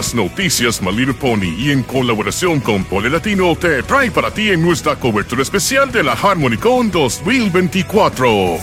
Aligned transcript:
Las 0.00 0.14
noticias 0.14 0.80
My 0.80 0.92
Little 0.92 1.12
Pony 1.12 1.54
y 1.58 1.70
en 1.72 1.82
colaboración 1.82 2.60
con 2.60 2.84
Pole 2.84 3.10
Latino 3.10 3.54
te 3.54 3.82
trae 3.82 4.10
para 4.10 4.30
ti 4.30 4.48
en 4.48 4.62
nuestra 4.62 4.96
cobertura 4.96 5.42
especial 5.42 5.92
de 5.92 6.02
la 6.02 6.12
HarmonyCon 6.12 6.90
2024. 6.90 8.56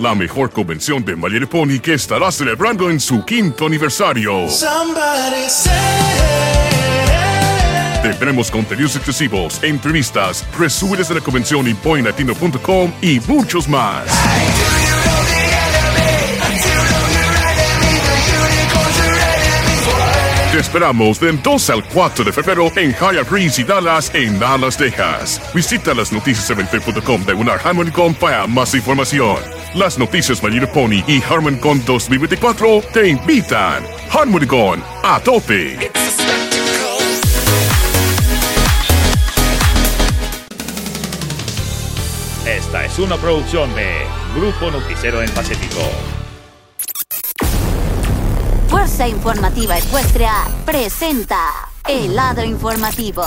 La 0.00 0.14
mejor 0.14 0.50
convención 0.50 1.04
de 1.04 1.14
My 1.14 1.28
Little 1.28 1.48
Pony 1.48 1.80
que 1.82 1.92
estará 1.92 2.32
celebrando 2.32 2.88
en 2.88 2.98
su 2.98 3.26
quinto 3.26 3.66
aniversario. 3.66 4.46
Tendremos 8.02 8.50
contenidos 8.50 8.96
exclusivos, 8.96 9.62
entrevistas, 9.62 10.46
resúmenes 10.58 11.10
de 11.10 11.16
la 11.16 11.20
convención 11.20 11.68
en 11.68 11.76
pointlatino.com 11.76 12.90
y 13.02 13.20
muchos 13.20 13.68
más. 13.68 14.06
Esperamos 20.60 21.18
del 21.18 21.42
2 21.42 21.70
al 21.70 21.84
4 21.84 22.24
de 22.24 22.32
febrero 22.32 22.70
en 22.76 22.92
Hyatt 22.92 23.28
Breeze 23.28 23.62
y 23.62 23.64
Dallas, 23.64 24.14
en 24.14 24.38
Dallas, 24.38 24.76
Texas. 24.76 25.40
Visita 25.54 25.94
las 25.94 26.12
noticias7.com 26.12 27.24
de 27.24 27.34
Unar 27.34 27.60
HarmonyCon 27.64 28.14
para 28.14 28.46
más 28.46 28.74
información. 28.74 29.38
Las 29.74 29.98
noticias 29.98 30.42
Mayor 30.42 30.70
Pony 30.70 31.02
y 31.06 31.22
HarmonyCon 31.22 31.84
2024 31.84 32.82
te 32.92 33.08
invitan. 33.08 33.84
HarmonyCon, 34.12 34.82
a 35.02 35.18
tope. 35.20 35.90
Esta 42.46 42.84
es 42.84 42.98
una 42.98 43.16
producción 43.16 43.74
de 43.74 44.06
Grupo 44.36 44.70
Noticiero 44.70 45.22
en 45.22 45.30
Pacífico. 45.30 45.80
Informativa 49.08 49.78
Ecuestria 49.78 50.32
presenta 50.66 51.38
El 51.88 52.14
Lado 52.16 52.44
Informativo, 52.44 53.22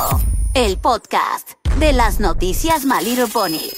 el 0.53 0.77
podcast 0.77 1.53
de 1.79 1.93
las 1.93 2.19
noticias 2.19 2.85
Maliro 2.85 3.27
Pony. 3.27 3.71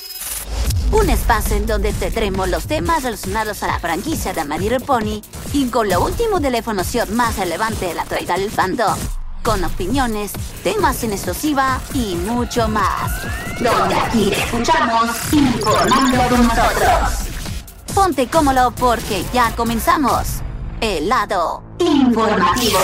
Un 0.92 1.10
espacio 1.10 1.56
en 1.56 1.66
donde 1.66 1.94
tendremos 1.94 2.50
los 2.50 2.68
temas 2.68 3.04
relacionados 3.04 3.64
a 3.64 3.68
la 3.68 3.80
franquicia 3.80 4.34
de 4.34 4.44
Maliro 4.44 4.80
Pony 4.82 5.22
y 5.54 5.68
con 5.70 5.88
lo 5.88 6.04
último 6.04 6.40
de 6.40 6.52
la 6.52 6.58
información 6.58 7.16
más 7.16 7.38
relevante 7.38 7.86
de 7.86 7.94
la 7.94 8.02
actualidad 8.02 8.38
del 8.38 8.52
fandom 8.52 8.98
con 9.44 9.64
opiniones, 9.64 10.34
temas 10.64 11.04
en 11.04 11.14
exclusiva 11.14 11.80
y 11.94 12.16
mucho 12.16 12.68
más. 12.68 13.24
Donde 13.62 13.96
aquí 13.96 14.32
escuchamos 14.34 15.32
informando 15.32 16.18
con 16.30 16.48
nosotros. 16.48 17.10
Ponte 17.94 18.28
cómodo 18.28 18.72
porque 18.72 19.24
ya 19.34 19.56
comenzamos. 19.56 20.42
El 20.82 21.08
lado 21.08 21.65
informativo. 21.80 22.80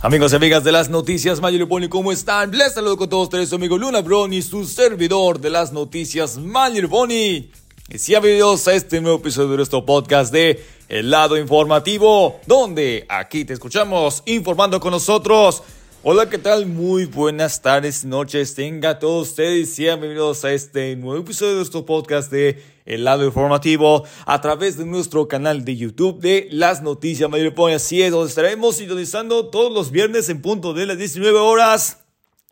Amigos 0.00 0.32
y 0.32 0.36
amigas 0.36 0.62
de 0.62 0.72
las 0.72 0.88
noticias 0.88 1.40
Mayor 1.40 1.68
¿cómo 1.88 2.12
están? 2.12 2.52
Les 2.56 2.72
saludo 2.72 2.96
con 2.96 3.08
todos 3.08 3.24
ustedes, 3.24 3.48
su 3.48 3.56
amigo 3.56 3.76
Luna 3.76 4.00
Brony, 4.00 4.42
su 4.42 4.64
servidor 4.64 5.40
de 5.40 5.50
las 5.50 5.72
noticias 5.72 6.38
Mayor 6.38 6.86
Boni. 6.86 7.50
Y 7.90 7.96
si 7.96 8.12
bienvenidos 8.12 8.68
a 8.68 8.74
este 8.74 9.00
nuevo 9.00 9.16
episodio 9.16 9.48
de 9.48 9.56
nuestro 9.56 9.86
podcast 9.86 10.30
de 10.30 10.62
El 10.90 11.10
Lado 11.10 11.38
Informativo, 11.38 12.38
donde 12.46 13.06
aquí 13.08 13.46
te 13.46 13.54
escuchamos 13.54 14.22
informando 14.26 14.78
con 14.78 14.90
nosotros 14.90 15.62
Hola, 16.02 16.28
¿qué 16.28 16.36
tal? 16.36 16.66
Muy 16.66 17.06
buenas 17.06 17.62
tardes, 17.62 18.04
noches. 18.04 18.54
Tenga 18.54 18.98
todos 18.98 19.30
ustedes 19.30 19.74
sean 19.74 19.98
bienvenidos 20.00 20.44
a 20.44 20.52
este 20.52 20.94
nuevo 20.96 21.22
episodio 21.22 21.52
de 21.52 21.56
nuestro 21.56 21.86
podcast 21.86 22.30
de 22.30 22.62
El 22.84 23.04
lado 23.04 23.24
informativo 23.24 24.04
a 24.26 24.40
través 24.42 24.76
de 24.76 24.84
nuestro 24.84 25.26
canal 25.26 25.64
de 25.64 25.76
YouTube 25.76 26.20
de 26.20 26.46
Las 26.50 26.82
Noticias 26.82 27.28
Mayor. 27.30 27.54
Así 27.74 28.02
es, 28.02 28.12
donde 28.12 28.28
estaremos 28.28 28.76
sintonizando 28.76 29.48
todos 29.48 29.72
los 29.72 29.90
viernes 29.90 30.28
en 30.28 30.42
punto 30.42 30.74
de 30.74 30.84
las 30.84 30.98
19 30.98 31.38
horas 31.38 31.98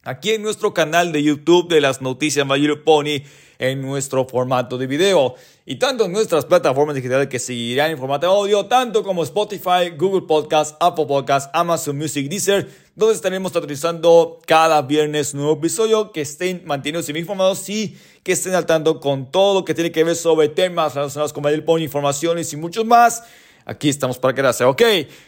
aquí 0.06 0.30
en 0.30 0.42
nuestro 0.42 0.72
canal 0.72 1.12
de 1.12 1.22
YouTube 1.22 1.68
de 1.68 1.80
Las 1.80 2.00
Noticias 2.00 2.46
Mayor 2.46 2.84
Pony 2.84 3.24
en 3.58 3.82
nuestro 3.82 4.24
formato 4.26 4.78
de 4.78 4.86
video. 4.86 5.34
Y 5.66 5.76
tanto 5.76 6.04
en 6.04 6.12
nuestras 6.12 6.44
plataformas 6.44 6.94
digitales 6.94 7.26
que 7.26 7.40
seguirán 7.40 7.90
en 7.90 7.98
formato 7.98 8.26
de 8.26 8.32
audio, 8.32 8.66
tanto 8.66 9.02
como 9.02 9.24
Spotify, 9.24 9.90
Google 9.98 10.22
Podcast, 10.22 10.76
Apple 10.78 11.06
Podcast, 11.06 11.50
Amazon 11.52 11.98
Music, 11.98 12.28
Deezer, 12.28 12.68
donde 12.94 13.16
estaremos 13.16 13.54
utilizando 13.54 14.38
cada 14.46 14.80
viernes 14.82 15.34
un 15.34 15.40
nuevo 15.40 15.56
episodio, 15.56 16.12
que 16.12 16.20
estén 16.20 16.62
mantenidos 16.64 17.08
informados 17.08 17.68
y 17.68 17.98
que 18.22 18.32
estén 18.32 18.54
al 18.54 18.64
tanto 18.64 19.00
con 19.00 19.30
todo 19.32 19.54
lo 19.54 19.64
que 19.64 19.74
tiene 19.74 19.90
que 19.90 20.04
ver 20.04 20.14
sobre 20.14 20.48
temas 20.48 20.94
relacionados 20.94 21.32
con 21.32 21.44
My 21.44 21.60
Pony, 21.62 21.80
informaciones 21.80 22.52
y 22.52 22.56
muchos 22.56 22.84
más. 22.84 23.24
Aquí 23.64 23.88
estamos 23.88 24.18
para 24.18 24.34
quedarse, 24.34 24.64
¿ok? 24.64 24.82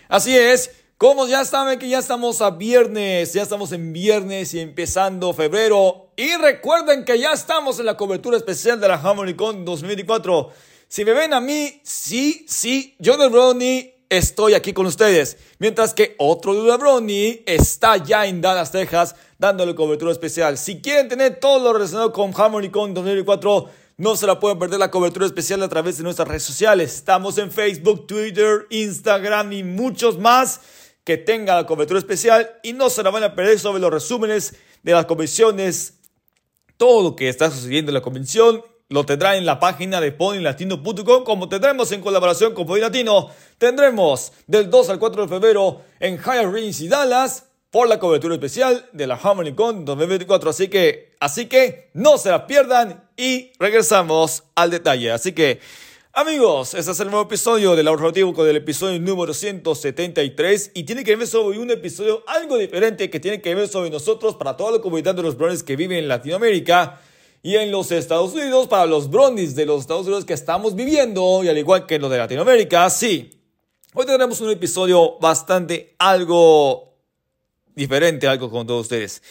Así 0.09 0.37
es. 0.37 0.71
Como 0.99 1.29
ya 1.29 1.45
saben 1.45 1.79
que 1.79 1.89
ya 1.89 2.01
estamos 2.01 2.43
a 2.43 2.51
viernes, 2.51 3.33
ya 3.33 3.43
estamos 3.43 3.71
en 3.71 3.93
viernes 3.93 4.53
y 4.53 4.59
empezando 4.59 5.33
febrero. 5.33 6.11
Y 6.17 6.35
recuerden 6.35 7.05
que 7.05 7.21
ya 7.21 7.33
estamos 7.33 7.79
en 7.79 7.87
la 7.87 7.97
cobertura 7.97 8.37
especial 8.37 8.81
de 8.81 8.89
la 8.89 8.95
HarmonyCon 8.95 9.65
2024. 9.65 10.51
Si 10.89 11.05
me 11.05 11.13
ven 11.13 11.35
a 11.35 11.41
mí, 11.41 11.81
sí, 11.85 12.45
sí, 12.49 12.97
yo 12.99 13.17
de 13.17 13.29
Brownie 13.29 13.95
estoy 14.09 14.55
aquí 14.55 14.73
con 14.73 14.87
ustedes. 14.87 15.37
Mientras 15.61 15.95
que 15.95 16.17
otro 16.19 16.65
de 16.65 16.77
Brownie 16.77 17.45
está 17.47 17.99
ya 17.99 18.27
en 18.27 18.41
Dallas, 18.41 18.73
Texas, 18.73 19.15
dándole 19.39 19.77
cobertura 19.77 20.11
especial. 20.11 20.59
Si 20.59 20.81
quieren 20.81 21.07
tener 21.07 21.39
todo 21.39 21.61
lo 21.61 21.75
relacionado 21.75 22.13
con 22.13 22.33
HarmonyCon 22.35 22.93
2024, 22.95 23.71
no 23.99 24.17
se 24.17 24.27
la 24.27 24.41
pueden 24.41 24.59
perder 24.59 24.81
la 24.81 24.91
cobertura 24.91 25.27
especial 25.27 25.63
a 25.63 25.69
través 25.69 25.99
de 25.99 26.03
nuestras 26.03 26.27
redes 26.27 26.43
sociales. 26.43 26.93
Estamos 26.93 27.39
en 27.39 27.53
Facebook, 27.53 28.09
Twitter, 28.09 28.67
Instagram 28.71 29.53
y 29.53 29.63
muchos 29.63 30.19
más 30.19 30.61
que 31.09 31.17
tenga 31.17 31.55
la 31.55 31.65
cobertura 31.65 31.99
especial 31.99 32.61
y 32.63 32.75
no 32.75 32.91
se 32.91 33.03
la 33.03 33.09
van 33.09 33.25
a 33.25 33.35
perder 33.35 33.59
sobre 33.59 33.81
los 33.81 33.91
resúmenes 33.91 34.57
de 34.83 34.93
las 34.93 35.07
convenciones. 35.07 35.95
Todo 36.77 37.03
lo 37.03 37.17
que 37.17 37.31
está 37.31 37.51
sucediendo 37.51 37.89
en 37.89 37.95
la 37.95 38.03
convención 38.03 38.63
lo 38.91 39.07
tendrá 39.07 39.39
en 39.39 39.47
la 39.47 39.59
página 39.59 40.03
de 40.03 40.13
ponylatino.com 40.13 41.25
como 41.25 41.49
tendremos 41.49 41.91
en 41.93 42.03
colaboración 42.03 42.53
con 42.53 42.67
Pony 42.67 42.81
Latino. 42.81 43.31
Tendremos 43.57 44.35
del 44.47 44.69
2 44.69 44.91
al 44.91 44.99
4 44.99 45.23
de 45.23 45.29
febrero 45.29 45.81
en 45.99 46.19
Higher 46.19 46.53
Rings 46.53 46.83
y 46.83 46.89
Dallas 46.89 47.47
por 47.71 47.89
la 47.89 47.99
cobertura 47.99 48.35
especial 48.35 48.85
de 48.93 49.07
la 49.07 49.15
HarmonyCon 49.15 49.87
2024. 49.87 50.51
Así 50.51 50.69
que, 50.69 51.17
así 51.21 51.47
que 51.47 51.89
no 51.95 52.19
se 52.19 52.29
la 52.29 52.47
pierdan 52.47 53.09
y 53.17 53.53
regresamos 53.59 54.45
al 54.55 54.71
detalle. 54.71 55.11
Así 55.11 55.33
que 55.33 55.59
Amigos, 56.21 56.75
este 56.75 56.91
es 56.91 56.99
el 56.99 57.13
nuevo 57.13 57.27
episodio 57.27 57.77
del 57.77 57.87
ahorrativo 57.87 58.35
con 58.35 58.49
el 58.49 58.57
episodio 58.57 58.99
número 58.99 59.33
173 59.33 60.73
y 60.75 60.83
tiene 60.83 61.05
que 61.05 61.15
ver 61.15 61.29
sobre 61.29 61.61
un 61.61 61.71
episodio 61.71 62.25
algo 62.27 62.57
diferente 62.57 63.09
que 63.09 63.21
tiene 63.21 63.41
que 63.41 63.55
ver 63.55 63.69
sobre 63.69 63.89
nosotros 63.89 64.35
para 64.35 64.57
toda 64.57 64.73
la 64.73 64.81
comunidad 64.81 65.15
de 65.15 65.23
los 65.23 65.37
bronies 65.37 65.63
que 65.63 65.77
viven 65.77 65.99
en 65.99 66.09
Latinoamérica 66.09 67.01
y 67.41 67.55
en 67.55 67.71
los 67.71 67.93
Estados 67.93 68.33
Unidos 68.33 68.67
para 68.67 68.87
los 68.87 69.09
bronies 69.09 69.55
de 69.55 69.65
los 69.65 69.83
Estados 69.83 70.07
Unidos 70.07 70.25
que 70.25 70.33
estamos 70.33 70.75
viviendo 70.75 71.45
y 71.45 71.51
al 71.51 71.57
igual 71.57 71.87
que 71.87 72.01
los 72.01 72.11
de 72.11 72.19
Latinoamérica, 72.19 72.91
sí. 72.91 73.41
Hoy 73.95 74.05
tendremos 74.05 74.41
un 74.41 74.51
episodio 74.51 75.21
bastante 75.21 75.95
algo 76.01 76.97
diferente, 77.77 78.27
algo 78.27 78.51
con 78.51 78.67
todos 78.67 78.87
ustedes. 78.87 79.23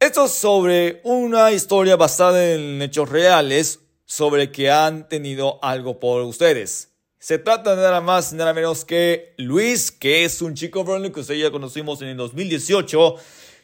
Esto 0.00 0.24
es 0.24 0.32
sobre 0.32 1.00
una 1.04 1.52
historia 1.52 1.94
basada 1.94 2.54
en 2.54 2.82
hechos 2.82 3.08
reales, 3.08 3.81
sobre 4.12 4.52
que 4.52 4.70
han 4.70 5.08
tenido 5.08 5.58
algo 5.64 5.98
por 5.98 6.20
ustedes. 6.24 6.90
Se 7.18 7.38
trata 7.38 7.74
de 7.74 7.80
nada 7.80 8.02
más 8.02 8.30
y 8.30 8.36
nada 8.36 8.52
menos 8.52 8.84
que 8.84 9.32
Luis, 9.38 9.90
que 9.90 10.26
es 10.26 10.42
un 10.42 10.54
chico 10.54 10.84
brony 10.84 11.10
que 11.10 11.20
ustedes 11.20 11.40
ya 11.40 11.50
conocimos 11.50 12.02
en 12.02 12.08
el 12.08 12.18
2018, 12.18 13.14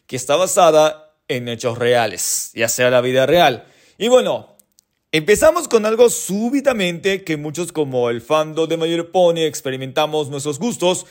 que 0.07 0.17
está 0.17 0.37
basada 0.37 1.15
en 1.29 1.51
hechos 1.51 1.77
reales, 1.77 2.51
ya 2.55 2.71
sea 2.71 2.89
la 2.89 3.03
vida 3.03 3.27
real. 3.27 3.67
Y 3.99 4.09
bueno, 4.09 4.57
empezamos 5.13 5.69
con 5.69 5.85
algo 5.85 6.09
súbitamente 6.09 7.25
que 7.25 7.37
muchos 7.37 7.71
como 7.71 8.09
el 8.09 8.23
fando 8.23 8.67
de 8.67 8.79
Mayor 8.79 9.11
Pony 9.11 9.41
experimentamos 9.41 10.31
nuestros 10.31 10.59
gustos, 10.59 11.05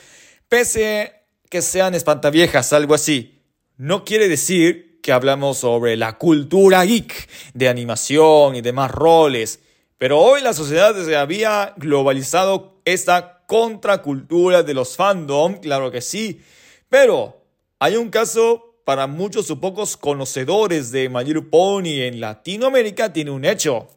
pese 0.48 1.12
que 1.48 1.62
sean 1.62 1.94
espantaviejas, 1.94 2.72
algo 2.72 2.92
así. 2.92 3.40
No 3.76 4.04
quiere 4.04 4.26
decir 4.26 4.87
que 5.02 5.12
hablamos 5.12 5.58
sobre 5.58 5.96
la 5.96 6.18
cultura 6.18 6.84
geek 6.84 7.28
de 7.54 7.68
animación 7.68 8.56
y 8.56 8.60
demás 8.60 8.90
roles. 8.90 9.60
Pero 9.98 10.20
hoy 10.20 10.42
la 10.42 10.52
sociedad 10.52 10.94
se 11.04 11.16
había 11.16 11.74
globalizado 11.76 12.80
esta 12.84 13.42
contracultura 13.46 14.62
de 14.62 14.74
los 14.74 14.96
fandom, 14.96 15.54
claro 15.60 15.90
que 15.90 16.00
sí. 16.00 16.40
Pero 16.88 17.42
hay 17.78 17.96
un 17.96 18.10
caso 18.10 18.68
para 18.84 19.06
muchos 19.06 19.50
o 19.50 19.60
pocos 19.60 19.96
conocedores 19.96 20.90
de 20.92 21.08
My 21.08 21.24
Pony 21.42 22.00
en 22.06 22.20
Latinoamérica, 22.20 23.12
tiene 23.12 23.30
un 23.30 23.44
hecho. 23.44 23.88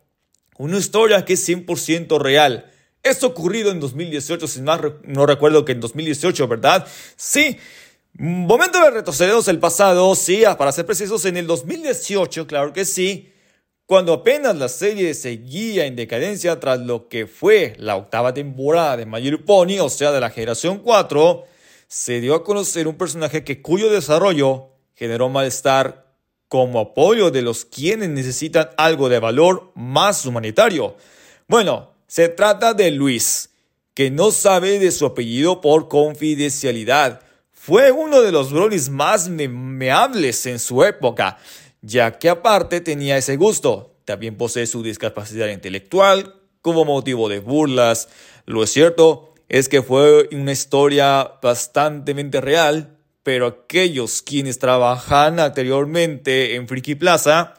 Una 0.58 0.78
historia 0.78 1.24
que 1.24 1.34
es 1.34 1.48
100% 1.48 2.20
real. 2.20 2.70
Esto 3.04 3.28
ocurrido 3.28 3.72
en 3.72 3.80
2018, 3.80 4.48
si 4.48 4.62
más 4.62 4.82
no 5.04 5.26
recuerdo 5.26 5.66
que 5.66 5.72
en 5.72 5.80
2018, 5.80 6.48
¿verdad? 6.48 6.88
Sí. 7.16 7.58
Momento 8.14 8.80
de 8.84 8.92
retrocederos 8.92 9.48
el 9.48 9.60
pasado, 9.60 10.14
sí, 10.16 10.44
ah, 10.46 10.58
para 10.58 10.72
ser 10.72 10.86
precisos, 10.86 11.26
en 11.26 11.38
el 11.38 11.48
2018, 11.48 12.46
claro 12.46 12.74
que 12.74 12.86
sí, 12.86 13.32
cuando 13.86 14.14
apenas 14.14 14.56
la 14.56 14.70
serie 14.70 15.14
seguía 15.14 15.86
en 15.86 15.96
decadencia 15.96 16.60
tras 16.60 16.80
lo 16.80 17.08
que 17.08 17.26
fue 17.28 17.74
la 17.78 17.96
octava 17.96 18.34
temporada 18.34 18.98
de 18.98 19.06
My 19.06 19.38
Pony, 19.38 19.80
o 19.82 19.90
sea, 19.90 20.12
de 20.12 20.20
la 20.20 20.30
generación 20.30 20.80
4, 20.80 21.44
se 21.88 22.22
dio 22.22 22.36
a 22.36 22.44
conocer 22.44 22.88
un 22.88 22.96
personaje 22.96 23.44
que 23.44 23.62
cuyo 23.62 23.90
desarrollo 23.90 24.70
generó 24.96 25.30
malestar 25.30 26.14
como 26.48 26.80
apoyo 26.80 27.32
de 27.32 27.42
los 27.42 27.66
quienes 27.66 28.10
necesitan 28.10 28.70
algo 28.78 29.10
de 29.10 29.20
valor 29.20 29.72
más 29.76 30.26
humanitario. 30.26 30.96
Bueno, 31.48 31.92
se 32.08 32.30
trata 32.30 32.74
de 32.74 32.92
Luis, 32.92 33.50
que 33.94 34.12
no 34.12 34.32
sabe 34.32 34.80
de 34.80 34.92
su 34.92 35.06
apellido 35.06 35.60
por 35.60 35.88
confidencialidad. 35.88 37.22
Fue 37.64 37.92
uno 37.92 38.24
de 38.24 38.32
los 38.32 38.52
brolis 38.52 38.90
más 38.90 39.30
memeables 39.30 40.48
en 40.48 40.58
su 40.58 40.84
época, 40.84 41.38
ya 41.84 42.18
que 42.18 42.28
aparte 42.28 42.82
tenía 42.82 43.18
ese 43.18 43.36
gusto. 43.36 43.98
También 44.04 44.36
posee 44.36 44.66
su 44.66 44.82
discapacidad 44.82 45.48
intelectual 45.48 46.42
como 46.64 46.86
motivo 46.86 47.30
de 47.30 47.38
burlas. 47.38 48.10
Lo 48.48 48.66
cierto 48.66 49.36
es 49.48 49.70
que 49.70 49.84
fue 49.84 50.28
una 50.32 50.54
historia 50.54 51.34
bastante 51.40 52.42
real, 52.42 52.98
pero 53.22 53.46
aquellos 53.46 54.24
quienes 54.24 54.58
trabajan 54.58 55.40
anteriormente 55.40 56.56
en 56.56 56.68
Friki 56.68 56.96
Plaza, 56.96 57.54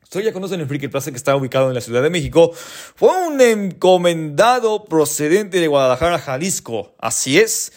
ustedes 0.00 0.26
ya 0.26 0.32
conocen 0.32 0.60
el 0.60 0.68
Friki 0.68 0.86
Plaza 0.86 1.10
que 1.10 1.16
está 1.16 1.34
ubicado 1.34 1.66
en 1.66 1.74
la 1.74 1.80
Ciudad 1.80 2.04
de 2.04 2.10
México, 2.10 2.52
fue 2.54 3.26
un 3.26 3.40
encomendado 3.40 4.84
procedente 4.84 5.58
de 5.58 5.66
Guadalajara, 5.66 6.20
Jalisco, 6.20 6.94
así 7.00 7.36
es, 7.36 7.72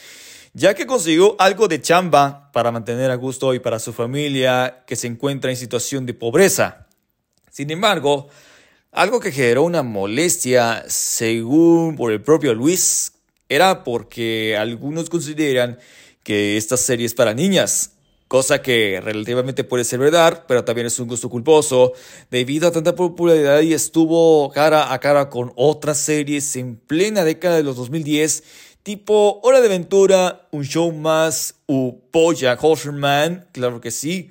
ya 0.54 0.76
que 0.76 0.86
consiguió 0.86 1.36
algo 1.40 1.68
de 1.68 1.82
chamba 1.82 2.52
para 2.54 2.72
mantener 2.72 3.10
a 3.10 3.16
gusto 3.16 3.54
y 3.54 3.60
para 3.60 3.80
su 3.80 3.92
familia 3.92 4.84
que 4.86 4.96
se 4.96 5.08
encuentra 5.08 5.50
en 5.50 5.58
situación 5.58 6.06
de 6.06 6.14
pobreza. 6.14 6.88
Sin 7.52 7.72
embargo, 7.72 8.30
algo 8.92 9.20
que 9.20 9.32
generó 9.32 9.64
una 9.64 9.82
molestia, 9.82 10.86
según 10.88 11.96
por 11.96 12.12
el 12.12 12.22
propio 12.22 12.54
Luis, 12.54 13.14
era 13.50 13.84
porque 13.84 14.56
algunos 14.56 15.10
consideran 15.10 15.80
que 16.24 16.58
esta 16.58 16.78
serie 16.78 17.08
es 17.08 17.14
para 17.14 17.34
niñas, 17.34 17.94
cosa 18.28 18.62
que 18.62 19.02
relativamente 19.04 19.64
puede 19.64 19.84
ser 19.84 20.00
verdad, 20.00 20.46
pero 20.48 20.64
también 20.64 20.88
es 20.88 21.00
un 21.00 21.08
gusto 21.08 21.30
culposo 21.30 21.94
debido 22.32 22.68
a 22.68 22.72
tanta 22.72 22.96
popularidad 22.96 23.62
y 23.62 23.74
estuvo 23.74 24.50
cara 24.52 24.94
a 24.94 25.00
cara 25.00 25.30
con 25.30 25.52
otras 25.56 25.98
series 25.98 26.56
en 26.56 26.76
plena 26.76 27.24
década 27.24 27.58
de 27.58 27.64
los 27.64 27.76
2010, 27.76 28.44
tipo 28.84 29.40
Hora 29.44 29.62
de 29.62 29.68
Aventura, 29.68 30.48
Un 30.52 30.64
Show 30.66 30.92
Más 30.92 31.56
u 31.68 32.02
Bojack 32.12 32.62
Horseman, 32.62 33.48
claro 33.54 33.80
que 33.80 33.92
sí. 33.92 34.30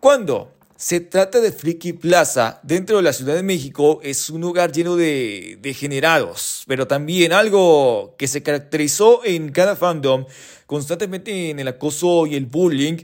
Cuando 0.00 0.52
se 0.76 1.00
trata 1.00 1.40
de 1.40 1.52
Friki 1.52 1.92
Plaza, 1.92 2.60
dentro 2.64 2.96
de 2.96 3.04
la 3.04 3.12
Ciudad 3.12 3.36
de 3.36 3.44
México, 3.44 4.00
es 4.02 4.28
un 4.28 4.40
lugar 4.40 4.72
lleno 4.72 4.96
de 4.96 5.58
degenerados, 5.62 6.64
pero 6.66 6.88
también 6.88 7.32
algo 7.32 8.16
que 8.18 8.26
se 8.26 8.42
caracterizó 8.42 9.24
en 9.24 9.52
cada 9.52 9.76
fandom 9.76 10.26
constantemente 10.66 11.50
en 11.50 11.60
el 11.60 11.68
acoso 11.68 12.26
y 12.26 12.34
el 12.34 12.46
bullying. 12.46 12.96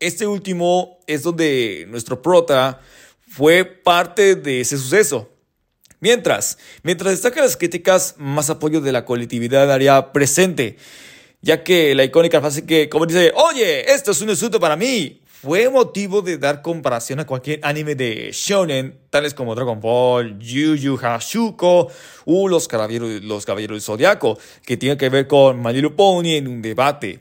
Este 0.00 0.26
último 0.26 0.98
es 1.06 1.22
donde 1.22 1.86
nuestro 1.88 2.20
prota 2.20 2.80
fue 3.28 3.64
parte 3.64 4.34
de 4.34 4.60
ese 4.60 4.76
suceso. 4.76 5.31
Mientras, 6.02 6.58
mientras 6.82 7.12
destacan 7.12 7.44
las 7.44 7.56
críticas, 7.56 8.16
más 8.18 8.50
apoyo 8.50 8.80
de 8.80 8.90
la 8.90 9.04
colectividad 9.04 9.70
haría 9.70 10.12
presente, 10.12 10.76
ya 11.42 11.62
que 11.62 11.94
la 11.94 12.02
icónica 12.02 12.40
frase 12.40 12.66
que, 12.66 12.88
como 12.88 13.06
dice, 13.06 13.32
oye, 13.36 13.88
esto 13.92 14.10
es 14.10 14.20
un 14.20 14.30
insulto 14.30 14.58
para 14.58 14.74
mí, 14.74 15.22
fue 15.26 15.70
motivo 15.70 16.20
de 16.20 16.38
dar 16.38 16.60
comparación 16.60 17.20
a 17.20 17.24
cualquier 17.24 17.60
anime 17.62 17.94
de 17.94 18.30
shonen, 18.32 18.98
tales 19.10 19.32
como 19.32 19.54
Dragon 19.54 19.78
Ball, 19.78 20.40
Yu 20.40 20.74
Yu 20.74 20.98
Hashuko 21.00 21.86
o 22.24 22.48
Los 22.48 22.66
Caballeros, 22.66 23.22
los 23.22 23.46
Caballeros 23.46 23.76
del 23.76 23.82
Zodiaco, 23.82 24.36
que 24.66 24.76
tiene 24.76 24.96
que 24.96 25.08
ver 25.08 25.28
con 25.28 25.62
My 25.62 25.72
Little 25.72 25.90
Pony 25.90 26.30
en 26.30 26.48
un 26.48 26.62
debate. 26.62 27.20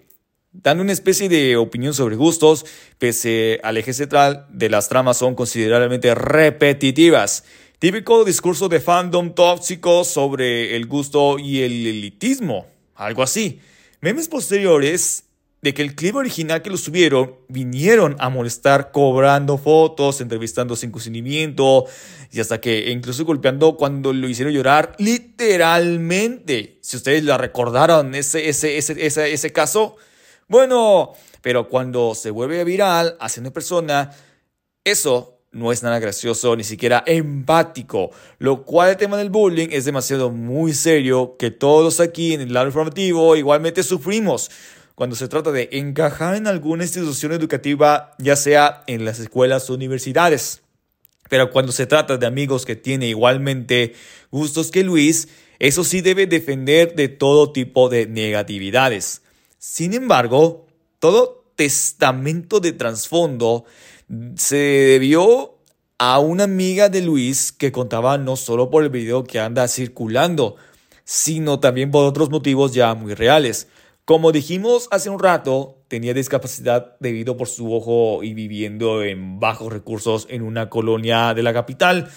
Dando 0.53 0.83
una 0.83 0.91
especie 0.91 1.29
de 1.29 1.55
opinión 1.55 1.93
sobre 1.93 2.15
gustos, 2.15 2.65
pese 2.97 3.59
al 3.63 3.77
eje 3.77 3.93
central 3.93 4.47
de 4.49 4.69
las 4.69 4.89
tramas 4.89 5.17
son 5.17 5.33
considerablemente 5.33 6.13
repetitivas. 6.13 7.45
Típico 7.81 8.23
discurso 8.23 8.69
de 8.69 8.79
fandom 8.79 9.33
tóxico 9.33 10.03
sobre 10.03 10.75
el 10.75 10.85
gusto 10.85 11.39
y 11.39 11.63
el 11.63 11.87
elitismo, 11.87 12.67
algo 12.93 13.23
así. 13.23 13.59
Memes 14.01 14.27
posteriores 14.27 15.23
de 15.63 15.73
que 15.73 15.81
el 15.81 15.95
clip 15.95 16.15
original 16.15 16.61
que 16.61 16.69
lo 16.69 16.77
subieron 16.77 17.37
vinieron 17.47 18.15
a 18.19 18.29
molestar 18.29 18.91
cobrando 18.91 19.57
fotos, 19.57 20.21
entrevistando 20.21 20.75
sin 20.75 20.91
consentimiento 20.91 21.85
y 22.31 22.39
hasta 22.39 22.61
que 22.61 22.91
incluso 22.91 23.25
golpeando 23.25 23.75
cuando 23.77 24.13
lo 24.13 24.29
hicieron 24.29 24.53
llorar 24.53 24.95
literalmente. 24.99 26.77
Si 26.83 26.97
ustedes 26.97 27.23
la 27.23 27.39
recordaron 27.39 28.13
ese, 28.13 28.47
ese, 28.47 28.77
ese, 28.77 29.03
ese, 29.03 29.33
ese 29.33 29.51
caso, 29.51 29.95
bueno, 30.47 31.13
pero 31.41 31.67
cuando 31.67 32.13
se 32.13 32.29
vuelve 32.29 32.63
viral 32.63 33.17
hacia 33.19 33.41
una 33.41 33.49
persona, 33.49 34.11
eso 34.83 35.40
no 35.51 35.71
es 35.71 35.83
nada 35.83 35.99
gracioso, 35.99 36.55
ni 36.55 36.63
siquiera 36.63 37.03
empático, 37.05 38.11
lo 38.39 38.63
cual 38.63 38.91
el 38.91 38.97
tema 38.97 39.17
del 39.17 39.29
bullying 39.29 39.69
es 39.71 39.85
demasiado 39.85 40.31
muy 40.31 40.73
serio 40.73 41.35
que 41.37 41.51
todos 41.51 41.99
aquí 41.99 42.33
en 42.33 42.41
el 42.41 42.53
lado 42.53 42.67
informativo 42.67 43.35
igualmente 43.35 43.83
sufrimos 43.83 44.49
cuando 44.95 45.15
se 45.15 45.27
trata 45.27 45.51
de 45.51 45.69
encajar 45.71 46.35
en 46.35 46.47
alguna 46.47 46.83
institución 46.83 47.31
educativa, 47.31 48.13
ya 48.19 48.35
sea 48.35 48.83
en 48.87 49.03
las 49.03 49.19
escuelas 49.19 49.69
o 49.69 49.73
universidades. 49.73 50.61
Pero 51.29 51.49
cuando 51.49 51.71
se 51.71 51.87
trata 51.87 52.17
de 52.17 52.27
amigos 52.27 52.65
que 52.65 52.75
tienen 52.75 53.09
igualmente 53.09 53.95
gustos 54.29 54.69
que 54.69 54.83
Luis, 54.83 55.29
eso 55.59 55.83
sí 55.83 56.01
debe 56.01 56.27
defender 56.27 56.93
de 56.95 57.07
todo 57.07 57.51
tipo 57.51 57.89
de 57.89 58.05
negatividades. 58.05 59.21
Sin 59.57 59.93
embargo, 59.93 60.67
todo 60.99 61.45
testamento 61.55 62.59
de 62.59 62.73
trasfondo 62.73 63.65
se 64.35 64.55
debió 64.55 65.57
a 65.97 66.19
una 66.19 66.45
amiga 66.45 66.89
de 66.89 67.01
Luis 67.01 67.51
que 67.51 67.71
contaba 67.71 68.17
no 68.17 68.35
solo 68.35 68.69
por 68.69 68.83
el 68.83 68.89
video 68.89 69.23
que 69.23 69.39
anda 69.39 69.67
circulando, 69.67 70.55
sino 71.03 71.59
también 71.59 71.91
por 71.91 72.05
otros 72.05 72.29
motivos 72.29 72.73
ya 72.73 72.93
muy 72.95 73.13
reales. 73.13 73.67
Como 74.03 74.31
dijimos 74.31 74.87
hace 74.91 75.09
un 75.09 75.19
rato, 75.19 75.77
tenía 75.87 76.13
discapacidad 76.13 76.97
debido 76.99 77.37
por 77.37 77.47
su 77.47 77.73
ojo 77.73 78.23
y 78.23 78.33
viviendo 78.33 79.03
en 79.03 79.39
bajos 79.39 79.71
recursos 79.71 80.27
en 80.29 80.41
una 80.41 80.69
colonia 80.69 81.33
de 81.33 81.43
la 81.43 81.53
capital. 81.53 82.09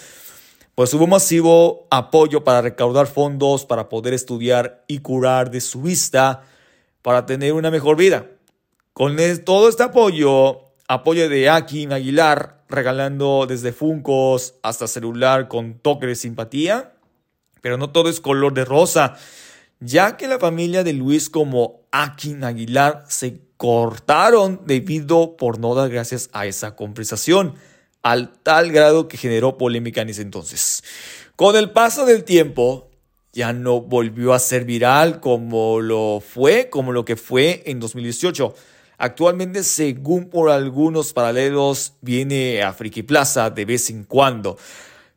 Pues 0.74 0.92
hubo 0.94 1.06
masivo 1.06 1.86
apoyo 1.90 2.42
para 2.42 2.62
recaudar 2.62 3.06
fondos 3.06 3.64
para 3.64 3.88
poder 3.88 4.14
estudiar 4.14 4.84
y 4.88 4.98
curar 5.00 5.50
de 5.50 5.60
su 5.60 5.82
vista 5.82 6.42
para 7.02 7.26
tener 7.26 7.52
una 7.52 7.70
mejor 7.70 7.96
vida. 7.96 8.26
Con 8.92 9.16
todo 9.44 9.68
este 9.68 9.82
apoyo, 9.82 10.63
apoyo 10.88 11.28
de 11.28 11.48
Akin 11.48 11.92
Aguilar, 11.92 12.64
regalando 12.68 13.46
desde 13.46 13.72
Funcos 13.72 14.54
hasta 14.62 14.86
celular 14.86 15.48
con 15.48 15.78
toque 15.78 16.06
de 16.06 16.14
simpatía, 16.14 16.92
pero 17.60 17.76
no 17.78 17.90
todo 17.90 18.08
es 18.08 18.20
color 18.20 18.54
de 18.54 18.64
rosa 18.64 19.16
ya 19.84 20.16
que 20.16 20.28
la 20.28 20.38
familia 20.38 20.82
de 20.82 20.92
Luis 20.92 21.28
como 21.28 21.82
Akin 21.92 22.44
Aguilar 22.44 23.04
se 23.08 23.40
cortaron 23.56 24.62
debido 24.66 25.36
por 25.36 25.58
no 25.58 25.74
dar 25.74 25.90
gracias 25.90 26.30
a 26.32 26.46
esa 26.46 26.74
compensación, 26.74 27.54
al 28.02 28.32
tal 28.42 28.72
grado 28.72 29.08
que 29.08 29.16
generó 29.16 29.58
polémica 29.58 30.02
en 30.02 30.10
ese 30.10 30.22
entonces. 30.22 30.82
Con 31.36 31.56
el 31.56 31.70
paso 31.70 32.06
del 32.06 32.24
tiempo, 32.24 32.90
ya 33.32 33.52
no 33.52 33.80
volvió 33.80 34.32
a 34.32 34.38
ser 34.38 34.64
viral 34.64 35.20
como 35.20 35.80
lo 35.80 36.22
fue, 36.26 36.70
como 36.70 36.92
lo 36.92 37.04
que 37.04 37.16
fue 37.16 37.62
en 37.66 37.80
2018. 37.80 38.54
Actualmente, 39.04 39.64
según 39.64 40.30
por 40.30 40.48
algunos 40.48 41.12
paralelos, 41.12 41.92
viene 42.00 42.62
a 42.62 42.72
Friki 42.72 43.02
Plaza 43.02 43.50
de 43.50 43.66
vez 43.66 43.90
en 43.90 44.04
cuando. 44.04 44.56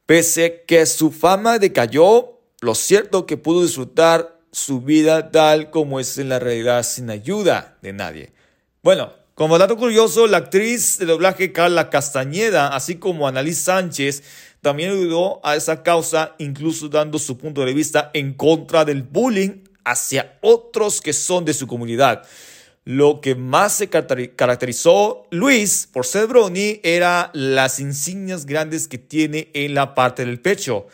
Pese 0.05 0.65
que 0.67 0.85
su 0.85 1.09
fama 1.09 1.57
decayó, 1.57 2.37
lo 2.59 2.75
cierto 2.75 3.25
que 3.25 3.37
pudo 3.37 3.61
disfrutar 3.61 4.41
su 4.51 4.81
vida 4.81 5.31
tal 5.31 5.69
como 5.69 6.01
es 6.01 6.17
en 6.17 6.27
la 6.27 6.37
realidad 6.37 6.83
sin 6.83 7.09
ayuda 7.09 7.77
de 7.81 7.93
nadie. 7.93 8.33
Bueno, 8.83 9.13
como 9.35 9.57
dato 9.57 9.77
curioso, 9.77 10.27
la 10.27 10.39
actriz 10.39 10.99
de 10.99 11.05
doblaje 11.05 11.53
Carla 11.53 11.89
Castañeda, 11.89 12.75
así 12.75 12.95
como 12.95 13.25
Annalise 13.25 13.63
Sánchez, 13.63 14.21
también 14.59 14.91
ayudó 14.91 15.39
a 15.45 15.55
esa 15.55 15.81
causa, 15.81 16.35
incluso 16.39 16.89
dando 16.89 17.19
su 17.19 17.37
punto 17.37 17.63
de 17.63 17.73
vista 17.73 18.11
en 18.13 18.33
contra 18.33 18.83
del 18.83 19.03
bullying 19.03 19.63
hacia 19.85 20.37
otros 20.41 20.99
que 20.99 21.13
son 21.13 21.45
de 21.45 21.53
su 21.53 21.67
comunidad. 21.67 22.23
Lo 22.87 23.19
que 23.19 23.35
más 23.35 23.73
se 23.73 23.89
caracterizó 23.89 25.27
Luis 25.29 25.89
por 25.91 26.05
ser 26.05 26.27
Brony 26.27 26.79
era 26.83 27.31
las 27.33 27.81
insignias 27.81 28.45
grandes 28.45 28.87
que 28.87 28.97
tiene 28.97 29.49
en 29.53 29.73
la 29.73 29.93
parte 29.93 30.23
del 30.23 30.39
pecho. 30.39 30.87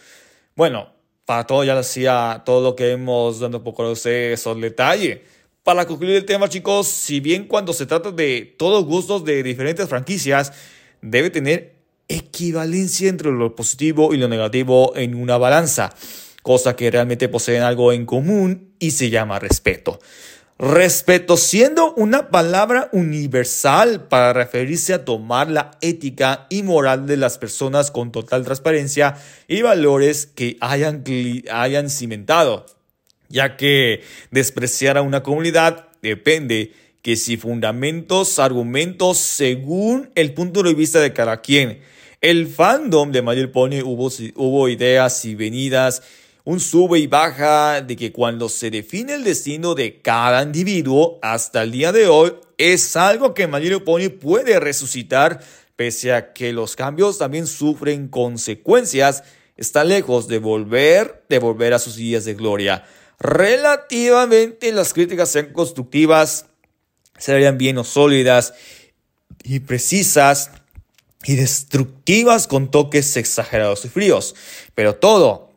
Bueno, 0.55 0.91
para 1.25 1.45
todo 1.45 1.63
ya 1.63 1.75
decía 1.75 2.41
todo 2.47 2.63
lo 2.63 2.75
que 2.75 2.93
hemos 2.93 3.39
un 3.41 3.63
poco 3.63 3.93
de 3.93 4.33
esos 4.33 4.59
detalles. 4.59 5.19
Para 5.61 5.85
concluir 5.85 6.15
el 6.15 6.25
tema, 6.25 6.49
chicos, 6.49 6.87
si 6.87 7.19
bien 7.19 7.45
cuando 7.45 7.73
se 7.73 7.85
trata 7.85 8.09
de 8.09 8.55
todos 8.57 8.85
gustos 8.85 9.23
de 9.23 9.43
diferentes 9.43 9.87
franquicias, 9.87 10.51
debe 10.99 11.29
tener 11.29 11.75
equivalencia 12.07 13.07
entre 13.07 13.31
lo 13.31 13.55
positivo 13.55 14.15
y 14.15 14.17
lo 14.17 14.27
negativo 14.27 14.93
en 14.95 15.13
una 15.13 15.37
balanza, 15.37 15.93
cosa 16.41 16.75
que 16.75 16.89
realmente 16.89 17.29
poseen 17.29 17.61
algo 17.61 17.93
en 17.93 18.07
común 18.07 18.73
y 18.79 18.89
se 18.89 19.11
llama 19.11 19.37
respeto. 19.37 19.99
Respeto 20.59 21.35
siendo 21.35 21.93
una 21.95 22.29
palabra 22.29 22.89
universal 22.91 24.07
para 24.07 24.33
referirse 24.33 24.93
a 24.93 25.03
tomar 25.03 25.49
la 25.49 25.71
ética 25.81 26.45
y 26.49 26.63
moral 26.63 27.07
de 27.07 27.17
las 27.17 27.37
personas 27.37 27.91
con 27.91 28.11
total 28.11 28.45
transparencia 28.45 29.15
y 29.47 29.61
valores 29.61 30.27
que 30.27 30.57
hayan, 30.61 31.03
hayan 31.51 31.89
cimentado 31.89 32.65
ya 33.33 33.57
que 33.57 34.03
despreciar 34.29 34.97
a 34.97 35.01
una 35.01 35.23
comunidad 35.23 35.87
depende 36.03 36.71
que 37.01 37.15
si 37.15 37.35
fundamentos, 37.35 38.37
argumentos 38.37 39.17
según 39.17 40.11
el 40.13 40.33
punto 40.33 40.61
de 40.61 40.75
vista 40.75 40.99
de 41.01 41.13
cada 41.13 41.41
quien. 41.41 41.79
El 42.21 42.47
fandom 42.47 43.11
de 43.11 43.23
My 43.23 43.47
Pony 43.47 43.81
hubo, 43.83 44.09
hubo 44.35 44.69
ideas 44.69 45.25
y 45.25 45.33
venidas, 45.33 46.03
un 46.45 46.59
sube 46.59 46.99
y 46.99 47.07
baja 47.07 47.81
de 47.81 47.95
que 47.95 48.11
cuando 48.11 48.49
se 48.49 48.69
define 48.69 49.13
el 49.13 49.23
destino 49.23 49.75
de 49.75 50.01
cada 50.01 50.43
individuo 50.43 51.19
hasta 51.21 51.63
el 51.63 51.71
día 51.71 51.91
de 51.91 52.07
hoy 52.07 52.33
es 52.57 52.95
algo 52.95 53.33
que 53.33 53.47
My 53.47 53.79
Pony 53.79 54.09
puede 54.09 54.59
resucitar 54.59 55.43
pese 55.75 56.13
a 56.13 56.33
que 56.33 56.53
los 56.53 56.75
cambios 56.75 57.17
también 57.17 57.47
sufren 57.47 58.07
consecuencias, 58.07 59.23
está 59.57 59.83
lejos 59.83 60.27
de 60.27 60.37
volver, 60.37 61.23
de 61.29 61.39
volver 61.39 61.73
a 61.73 61.79
sus 61.79 61.95
días 61.95 62.25
de 62.25 62.35
gloria 62.35 62.83
relativamente 63.23 64.71
las 64.73 64.93
críticas 64.93 65.29
sean 65.29 65.53
constructivas, 65.53 66.45
serían 67.17 67.57
bien 67.57 67.81
sólidas 67.83 68.53
y 69.43 69.61
precisas 69.61 70.51
y 71.23 71.35
destructivas 71.35 72.47
con 72.47 72.69
toques 72.69 73.15
exagerados 73.15 73.85
y 73.85 73.89
fríos. 73.89 74.35
Pero 74.75 74.95
todo 74.95 75.52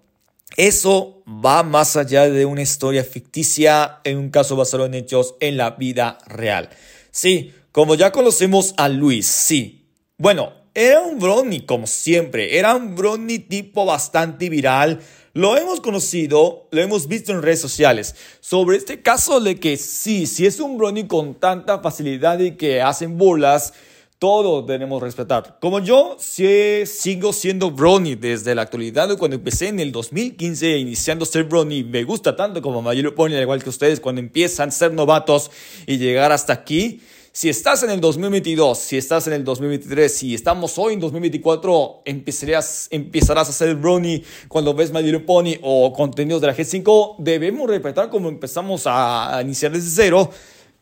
eso 0.56 1.22
va 1.26 1.62
más 1.62 1.96
allá 1.96 2.28
de 2.28 2.46
una 2.46 2.62
historia 2.62 3.04
ficticia 3.04 4.00
en 4.04 4.18
un 4.18 4.30
caso 4.30 4.56
basado 4.56 4.86
en 4.86 4.94
hechos 4.94 5.34
en 5.40 5.56
la 5.56 5.70
vida 5.72 6.18
real. 6.26 6.70
Sí, 7.10 7.52
como 7.72 7.94
ya 7.94 8.12
conocemos 8.12 8.74
a 8.76 8.88
Luis, 8.88 9.26
sí. 9.26 9.86
Bueno, 10.18 10.52
era 10.72 11.00
un 11.00 11.18
brownie 11.18 11.66
como 11.66 11.86
siempre, 11.86 12.58
era 12.58 12.74
un 12.74 12.94
brownie 12.94 13.38
tipo 13.40 13.84
bastante 13.84 14.48
viral, 14.48 15.00
lo 15.32 15.56
hemos 15.58 15.80
conocido, 15.80 16.68
lo 16.70 16.80
hemos 16.80 17.08
visto 17.08 17.32
en 17.32 17.42
redes 17.42 17.60
sociales. 17.60 18.14
Sobre 18.40 18.78
este 18.78 19.02
caso 19.02 19.40
de 19.40 19.60
que 19.60 19.76
sí, 19.76 20.26
si 20.26 20.46
es 20.46 20.60
un 20.60 20.78
brownie 20.78 21.06
con 21.06 21.34
tanta 21.34 21.80
facilidad 21.80 22.38
y 22.38 22.52
que 22.52 22.80
hacen 22.80 23.18
burlas, 23.18 23.74
todo 24.18 24.62
debemos 24.62 25.02
respetar. 25.02 25.58
Como 25.60 25.80
yo 25.80 26.16
sigo 26.18 27.32
siendo 27.32 27.70
brownie 27.70 28.16
desde 28.16 28.54
la 28.54 28.62
actualidad, 28.62 29.16
cuando 29.18 29.36
empecé 29.36 29.68
en 29.68 29.80
el 29.80 29.92
2015 29.92 30.78
iniciando 30.78 31.26
ser 31.26 31.44
brownie, 31.44 31.84
me 31.84 32.04
gusta 32.04 32.34
tanto 32.34 32.62
como 32.62 32.80
Mayor 32.80 33.14
Pony, 33.14 33.34
al 33.34 33.42
igual 33.42 33.62
que 33.62 33.68
ustedes, 33.68 34.00
cuando 34.00 34.20
empiezan 34.20 34.70
a 34.70 34.72
ser 34.72 34.92
novatos 34.92 35.50
y 35.86 35.98
llegar 35.98 36.32
hasta 36.32 36.52
aquí. 36.52 37.00
Si 37.36 37.50
estás 37.50 37.82
en 37.82 37.90
el 37.90 38.00
2022, 38.00 38.78
si 38.78 38.96
estás 38.96 39.26
en 39.26 39.34
el 39.34 39.44
2023, 39.44 40.10
si 40.10 40.34
estamos 40.34 40.78
hoy 40.78 40.94
en 40.94 41.00
2024, 41.00 42.00
empezarás, 42.06 42.88
empezarás 42.90 43.48
a 43.48 43.50
hacer 43.50 43.74
brownie 43.74 44.24
cuando 44.48 44.72
ves 44.72 44.90
My 44.90 45.02
Little 45.02 45.20
Pony 45.20 45.58
o 45.60 45.92
contenidos 45.92 46.40
de 46.40 46.46
la 46.46 46.56
G5, 46.56 47.16
debemos 47.18 47.68
respetar 47.68 48.08
como 48.08 48.30
empezamos 48.30 48.84
a, 48.86 49.38
iniciar 49.42 49.70
desde 49.70 49.90
cero. 49.90 50.30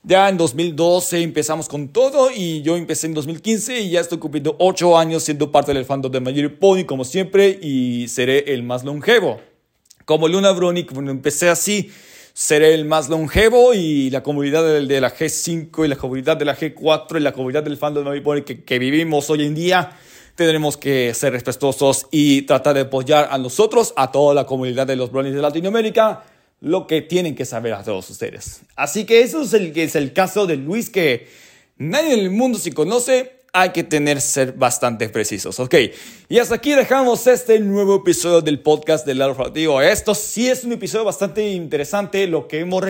Ya 0.06 0.28
en 0.28 0.37
2012 0.37 1.23
empezamos 1.23 1.66
con 1.66 1.88
todo 1.88 2.30
y 2.30 2.61
yo 2.61 2.76
empecé 2.76 3.06
en 3.06 3.14
2015 3.14 3.80
y 3.80 3.90
ya 3.90 4.00
estoy 4.00 4.18
cumpliendo 4.18 4.54
8 4.58 4.99
años 4.99 5.23
siendo 5.23 5.50
parte 5.50 5.73
del 5.73 5.87
fandom 5.87 6.12
de 6.12 6.20
My 6.20 6.49
Pony 6.50 6.84
como 6.84 7.04
siempre 7.06 7.58
y 7.62 8.06
seré 8.08 8.52
el 8.52 8.62
más 8.62 8.84
longevo. 8.84 9.40
Como 10.04 10.28
Luna 10.28 10.52
Brownie, 10.52 10.84
cuando 10.84 11.11
empecé 11.11 11.49
así, 11.49 11.90
seré 12.34 12.75
el 12.75 12.84
más 12.84 13.08
longevo 13.08 13.73
y 13.73 14.11
la 14.11 14.23
comunidad 14.23 14.62
de, 14.62 15.00
la 15.00 15.11
G5 15.11 15.87
y 15.87 15.88
la 15.88 15.96
comunidad 15.96 16.37
de 16.37 16.44
la 16.44 16.54
G4 16.54 17.16
y 17.16 17.20
la 17.20 17.32
comunidad 17.32 17.62
del 17.62 17.78
fandom 17.78 18.12
de 18.12 18.20
Pony 18.20 18.42
que, 18.42 18.62
que 18.62 18.78
vivimos 18.78 19.30
hoy 19.30 19.46
en 19.46 19.54
día 19.54 19.96
tendremos 20.34 20.76
que 20.76 21.14
ser 21.14 21.32
respetuosos 21.32 22.08
y 22.11 22.42
tratar 22.42 22.75
de 22.75 22.82
apoyar 22.82 23.28
a 23.30 23.38
nosotros, 23.38 23.94
a 23.96 24.12
toda 24.12 24.34
la 24.34 24.44
comunidad 24.44 24.87
de 24.87 24.96
los 24.96 25.11
brownies 25.11 25.34
de 25.34 25.40
Latinoamérica, 25.40 26.25
lo 26.64 26.87
que 26.87 27.02
tienen 27.02 27.35
que 27.35 27.44
saber 27.44 27.75
a 27.75 27.85
todos 27.85 28.09
ustedes. 28.09 28.62
Así 28.75 29.04
que 29.04 29.21
eso 29.21 29.42
es 29.42 29.52
el, 29.52 29.78
es 29.78 29.94
el 29.94 30.14
caso 30.14 30.47
de 30.47 30.56
Luis 30.56 30.88
que 30.88 31.28
nadie 31.76 32.14
en 32.14 32.21
el 32.21 32.30
mundo 32.30 32.59
se 32.59 32.73
conoce 32.73 33.44
hay 33.52 33.71
que 33.71 33.85
tener 33.85 34.21
ser 34.21 34.54
bastante 34.54 35.09
precisos, 35.11 35.61
¿ok? 35.61 35.75
Y 36.28 36.38
hasta 36.38 36.56
aquí 36.56 36.73
dejamos 36.73 37.25
este 37.28 37.61
nuevo 37.61 37.97
episodio 37.97 38.40
del 38.40 38.61
podcast 38.61 39.06
del 39.06 39.18
lado 39.18 39.50
Digo, 39.50 39.80
Esto 39.80 40.12
sí 40.14 40.49
es 40.49 40.64
un 40.64 40.73
episodio 40.73 41.04
bastante 41.04 41.52
interesante, 41.52 42.26
lo 42.26 42.49
que 42.49 42.61
hemos 42.61 42.83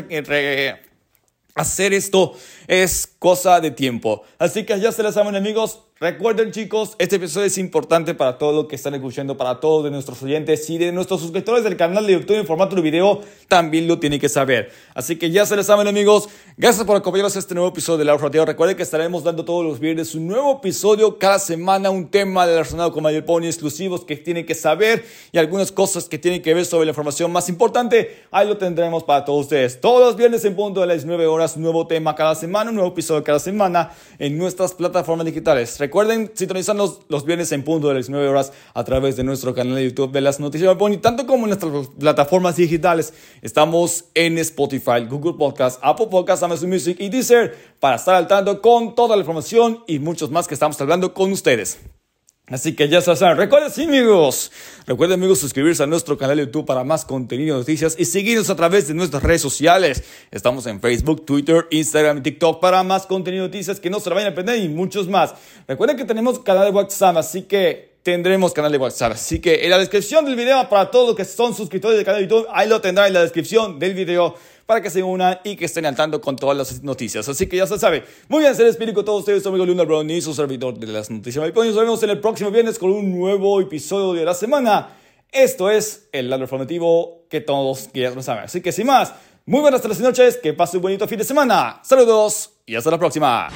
hacer 1.55 1.93
esto 1.93 2.35
es 2.67 3.07
cosa 3.19 3.61
de 3.61 3.73
tiempo. 3.73 4.23
Así 4.39 4.65
que 4.65 4.79
ya 4.81 4.91
se 4.93 5.03
les 5.03 5.15
saben 5.15 5.37
amigos, 5.37 5.81
recuerden 6.01 6.51
chicos, 6.51 6.97
este 6.99 7.17
episodio 7.17 7.47
es 7.47 7.57
importante 7.57 8.15
para 8.15 8.37
todo 8.37 8.53
lo 8.53 8.69
que 8.69 8.77
están 8.77 8.95
escuchando, 8.95 9.37
para 9.37 9.61
todos 9.61 9.85
de 9.85 9.91
nuestros 9.91 10.23
oyentes 10.23 10.69
y 10.69 10.77
de 10.77 10.93
nuestros 10.93 11.21
suscriptores 11.21 11.65
del 11.65 11.77
canal 11.77 12.07
de 12.07 12.15
YouTube 12.15 12.37
en 12.37 12.47
formato 12.47 12.75
de 12.75 12.83
video, 12.83 13.21
también 13.49 13.87
lo 13.87 13.99
tienen 13.99 14.19
que 14.19 14.29
saber. 14.29 14.73
Así 14.95 15.17
que 15.17 15.31
ya 15.31 15.47
se 15.47 15.57
les 15.57 15.67
saben 15.67 15.87
amigos, 15.87 16.29
gracias 16.57 16.85
por 16.85 16.97
acompañarnos 16.97 17.37
a 17.37 17.39
este 17.39 17.55
nuevo 17.55 17.71
episodio 17.71 17.99
de 17.99 18.05
La 18.07 18.19
Frontera. 18.19 18.45
Recuerden 18.45 18.77
que 18.77 18.83
estaremos 18.83 19.23
dando 19.23 19.45
todos 19.45 19.65
los 19.65 19.79
viernes 19.79 20.15
un 20.15 20.27
nuevo 20.27 20.59
episodio, 20.59 21.19
cada 21.19 21.39
semana 21.39 21.91
un 21.91 22.09
tema 22.09 22.45
relacionado 22.45 22.93
con 22.93 23.03
Mayor 23.03 23.25
Pony 23.25 23.45
exclusivos 23.45 24.05
que 24.05 24.17
tienen 24.17 24.45
que 24.45 24.55
saber 24.55 25.05
y 25.33 25.39
algunas 25.39 25.71
cosas 25.71 26.09
que 26.09 26.19
tienen 26.19 26.43
que 26.43 26.53
ver 26.55 26.67
sobre 26.67 26.87
la 26.87 26.91
información 26.91 27.31
más 27.31 27.49
importante. 27.49 28.25
Ahí 28.31 28.49
lo 28.49 28.59
tendremos 28.59 29.05
para 29.05 29.25
todos 29.25 29.43
ustedes. 29.43 29.81
Todos 29.81 30.01
los 30.01 30.17
viernes 30.17 30.45
en 30.45 30.57
punto 30.57 30.81
de 30.81 30.89
las 30.89 31.05
9 31.05 31.27
horas, 31.27 31.57
nuevo 31.57 31.87
tema 31.87 32.15
cada 32.15 32.35
semana, 32.35 32.71
un 32.71 32.77
nuevo 32.77 32.91
episodio 32.91 33.23
cada 33.23 33.39
semana 33.39 33.93
en 34.19 34.37
nuestras 34.37 34.75
plataformas 34.75 35.25
digitales. 35.25 35.79
Recuerden 35.85 36.31
sintonizarnos 36.33 37.01
los 37.11 37.27
viernes 37.27 37.53
en 37.53 37.63
punto 37.63 37.89
de 37.89 37.95
las 37.97 38.09
9 38.09 38.27
horas 38.27 38.55
a 38.73 38.85
través 38.85 39.17
de 39.17 39.23
nuestro 39.23 39.55
canal 39.55 39.75
de 39.75 39.85
YouTube 39.85 40.13
de 40.13 40.23
las 40.23 40.41
Noticias 40.41 40.71
de 40.71 40.77
Pony, 40.77 40.97
tanto 40.97 41.27
como 41.27 41.45
en 41.45 41.51
nuestras 41.51 41.89
plataformas 42.01 42.57
digitales. 42.57 43.13
Estamos 43.43 44.07
en 44.15 44.39
Spotify, 44.39 45.05
Google 45.07 45.35
Podcast, 45.35 45.79
Apple 45.83 46.07
Podcast, 46.11 46.43
Amazon 46.43 46.71
Music 46.71 46.97
y 46.99 47.11
Deezer 47.11 47.55
para 47.81 47.97
estar 47.97 48.15
al 48.15 48.27
tanto 48.27 48.63
con 48.63 48.95
toda 48.95 49.15
la 49.15 49.21
información 49.21 49.85
y 49.87 49.99
muchos 49.99 50.31
más 50.31 50.49
que 50.49 50.55
estamos 50.55 50.81
hablando 50.81 51.13
con 51.13 51.31
ustedes. 51.31 51.79
Así 52.47 52.77
que 52.77 52.89
ya 52.91 53.01
se 53.01 53.17
saben. 53.17 53.39
Recuerden, 53.39 53.71
sí, 53.71 53.85
amigos. 53.85 54.53
Recuerden, 54.87 55.19
amigos, 55.19 55.39
suscribirse 55.39 55.83
a 55.83 55.87
nuestro 55.87 56.19
canal 56.19 56.37
de 56.37 56.45
YouTube 56.45 56.67
para 56.67 56.85
más 56.85 57.07
contenido, 57.07 57.57
noticias 57.57 57.97
y 57.99 58.05
seguirnos 58.05 58.51
a 58.51 58.57
través 58.57 58.87
de 58.87 58.93
nuestras 58.93 59.23
redes 59.23 59.41
sociales. 59.41 60.05
Estamos 60.31 60.67
en 60.67 60.79
Facebook, 60.79 61.25
Twitter, 61.25 61.67
Instagram 61.71 62.19
y 62.19 62.21
TikTok 62.21 62.61
para 62.61 62.83
más 62.83 63.07
contenido, 63.07 63.47
noticias 63.47 63.81
que 63.81 63.89
no 63.89 63.99
se 63.99 64.11
lo 64.11 64.17
vayan 64.17 64.33
a 64.33 64.35
perder 64.35 64.59
y 64.59 64.69
muchos 64.69 65.09
más. 65.09 65.35
Recuerden 65.67 65.97
que 65.97 66.05
tenemos 66.05 66.39
canal 66.41 66.67
de 66.67 66.71
WhatsApp, 66.71 67.17
así 67.17 67.43
que 67.43 67.95
tendremos 68.03 68.53
canal 68.53 68.71
de 68.71 68.77
WhatsApp. 68.77 69.13
Así 69.13 69.41
que 69.41 69.65
en 69.65 69.71
la 69.71 69.79
descripción 69.79 70.27
del 70.27 70.37
video, 70.37 70.69
para 70.69 70.91
todos 70.91 71.09
los 71.09 71.17
que 71.17 71.25
son 71.25 71.55
suscriptores 71.55 71.97
del 71.97 72.05
canal 72.05 72.21
de 72.21 72.29
YouTube, 72.29 72.47
ahí 72.53 72.69
lo 72.69 72.79
tendrán 72.83 73.07
en 73.07 73.15
la 73.15 73.23
descripción 73.23 73.79
del 73.79 73.95
video 73.95 74.37
para 74.67 74.81
que 74.81 74.91
se 74.91 75.03
unan 75.03 75.39
y 75.45 75.57
que 75.57 75.65
estén 75.65 75.87
al 75.87 75.95
tanto 75.95 76.21
con 76.21 76.37
todas 76.37 76.57
las 76.57 76.83
noticias. 76.83 77.29
Así 77.29 77.47
que 77.47 77.57
ya 77.57 77.67
se 77.67 77.79
sabe. 77.79 78.05
Muy 78.29 78.41
bien, 78.41 78.55
ser 78.55 78.67
espíritu 78.67 78.97
con 78.97 79.05
todos 79.05 79.21
ustedes, 79.21 79.43
su 79.43 79.49
amigo 79.49 79.67
Luna 79.67 79.85
Brown 79.85 80.09
y 80.11 80.21
su 80.21 80.35
servidor 80.35 80.79
de 80.79 80.87
las 80.87 81.11
noticias. 81.11 81.45
Y 81.49 81.53
nos 81.53 81.77
vemos 81.77 82.03
en 82.03 82.11
el 82.11 82.21
próximo 82.21 82.51
viernes 82.51 82.79
con 82.79 82.91
un 82.91 83.17
nuevo 83.19 83.61
episodio 83.61 84.13
de 84.13 84.25
la 84.25 84.35
semana. 84.35 84.97
Esto 85.31 85.71
es 85.71 86.09
el 86.13 86.31
lado 86.31 86.43
informativo 86.43 87.27
que 87.29 87.41
todos 87.41 87.91
lo 87.93 88.23
saben. 88.23 88.45
Así 88.45 88.61
que 88.61 88.71
sin 88.71 88.87
más, 88.87 89.13
muy 89.47 89.61
buenas 89.61 89.83
tardes 89.83 90.01
y 90.01 90.03
noches, 90.03 90.39
que 90.39 90.53
pasen 90.53 90.79
un 90.79 90.83
bonito 90.83 91.09
fin 91.09 91.19
de 91.19 91.25
semana. 91.25 91.81
Saludos 91.83 92.53
y 92.65 92.77
hasta 92.77 92.91
la 92.91 92.99
próxima. 92.99 93.49